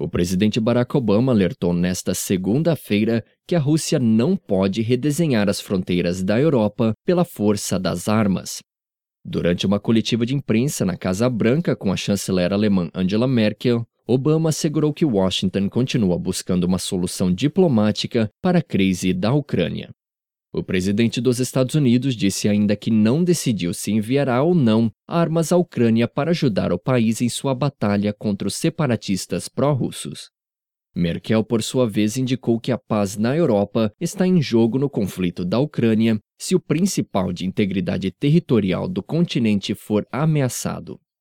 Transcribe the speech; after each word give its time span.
O 0.00 0.08
presidente 0.08 0.60
Barack 0.60 0.96
Obama 0.96 1.32
alertou 1.32 1.74
nesta 1.74 2.14
segunda-feira 2.14 3.24
que 3.44 3.56
a 3.56 3.58
Rússia 3.58 3.98
não 3.98 4.36
pode 4.36 4.80
redesenhar 4.80 5.48
as 5.48 5.60
fronteiras 5.60 6.22
da 6.22 6.38
Europa 6.38 6.94
pela 7.04 7.24
força 7.24 7.80
das 7.80 8.06
armas. 8.08 8.60
Durante 9.24 9.66
uma 9.66 9.80
coletiva 9.80 10.24
de 10.24 10.36
imprensa 10.36 10.84
na 10.84 10.96
Casa 10.96 11.28
Branca 11.28 11.74
com 11.74 11.92
a 11.92 11.96
chanceler 11.96 12.52
alemã 12.52 12.88
Angela 12.94 13.26
Merkel, 13.26 13.84
Obama 14.06 14.50
assegurou 14.50 14.94
que 14.94 15.04
Washington 15.04 15.68
continua 15.68 16.16
buscando 16.16 16.62
uma 16.62 16.78
solução 16.78 17.34
diplomática 17.34 18.30
para 18.40 18.60
a 18.60 18.62
crise 18.62 19.12
da 19.12 19.32
Ucrânia. 19.32 19.90
O 20.58 20.62
presidente 20.64 21.20
dos 21.20 21.38
Estados 21.38 21.76
Unidos 21.76 22.16
disse 22.16 22.48
ainda 22.48 22.74
que 22.74 22.90
não 22.90 23.22
decidiu 23.22 23.72
se 23.72 23.92
enviará 23.92 24.42
ou 24.42 24.56
não 24.56 24.90
armas 25.06 25.52
à 25.52 25.56
Ucrânia 25.56 26.08
para 26.08 26.32
ajudar 26.32 26.72
o 26.72 26.78
país 26.80 27.20
em 27.20 27.28
sua 27.28 27.54
batalha 27.54 28.12
contra 28.12 28.48
os 28.48 28.56
separatistas 28.56 29.48
pró-russos. 29.48 30.30
Merkel, 30.96 31.44
por 31.44 31.62
sua 31.62 31.88
vez, 31.88 32.16
indicou 32.16 32.58
que 32.58 32.72
a 32.72 32.76
paz 32.76 33.16
na 33.16 33.36
Europa 33.36 33.92
está 34.00 34.26
em 34.26 34.42
jogo 34.42 34.80
no 34.80 34.90
conflito 34.90 35.44
da 35.44 35.60
Ucrânia 35.60 36.18
se 36.36 36.56
o 36.56 36.60
principal 36.60 37.32
de 37.32 37.46
integridade 37.46 38.10
territorial 38.10 38.88
do 38.88 39.00
continente 39.00 39.76
for 39.76 40.04
ameaçado. 40.10 40.98